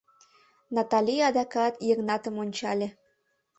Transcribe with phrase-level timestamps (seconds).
[0.75, 2.87] Натали адакат Йыгнатым ончале.